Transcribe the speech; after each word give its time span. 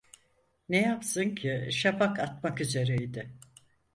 Ne 0.69 0.81
yapsın 0.81 1.35
ki 1.35 1.67
şafak 1.71 2.19
atmak 2.19 2.61
üzere 2.61 2.95
idi. 2.95 3.31